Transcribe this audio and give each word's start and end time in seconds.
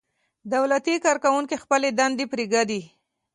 دولتي 0.53 0.95
کارکوونکي 1.05 1.55
خپلې 1.63 1.89
دندې 1.99 2.25
پرېږدي. 2.31 2.81